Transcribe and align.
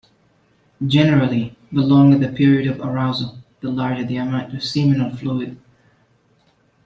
Generally, 0.83 1.55
the 1.71 1.81
longer 1.83 2.17
the 2.17 2.33
period 2.35 2.65
of 2.67 2.79
arousal, 2.79 3.37
the 3.59 3.69
larger 3.69 4.03
the 4.03 4.17
amount 4.17 4.51
of 4.51 4.63
seminal 4.63 5.15
fluid. 5.15 5.59